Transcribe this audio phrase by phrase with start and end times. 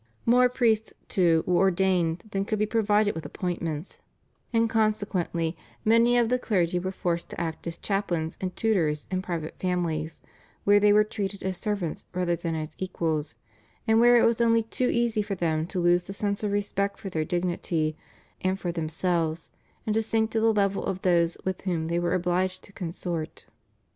[0.25, 3.99] More priests, too, were ordained than could be provided with appointments,
[4.51, 9.21] and consequently many of the clergy were forced to act as chaplains and tutors in
[9.21, 10.23] private families,
[10.63, 13.35] where they were treated as servants rather than as equals,
[13.87, 16.97] and where it was only too easy for them to lose the sense of respect
[16.97, 17.95] for their dignity
[18.41, 19.51] and for themselves,
[19.85, 23.45] and to sink to the level of those with whom they were obliged to consort.